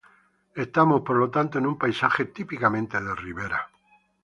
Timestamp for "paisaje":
1.77-2.25